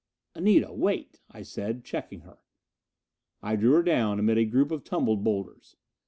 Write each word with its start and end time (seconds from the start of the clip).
"Anita, 0.33 0.73
wait," 0.73 1.19
I 1.29 1.43
said, 1.43 1.83
checking 1.85 2.21
her. 2.21 2.39
I 3.43 3.55
drew 3.55 3.73
her 3.73 3.83
down 3.83 4.17
amid 4.17 4.39
a 4.39 4.45
group 4.45 4.71
of 4.71 4.83
tumbled 4.83 5.23
boulders. 5.23 5.75